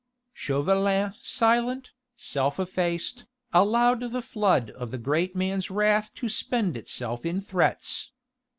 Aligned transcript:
Chauvelin 0.33 1.13
silent, 1.19 1.91
self 2.17 2.59
effaced, 2.59 3.25
allowed 3.53 3.99
the 3.99 4.23
flood 4.23 4.71
of 4.71 4.89
the 4.89 4.97
great 4.97 5.35
man's 5.35 5.69
wrath 5.69 6.11
to 6.15 6.27
spend 6.27 6.75
itself 6.75 7.23
in 7.23 7.39
threats. 7.39 8.11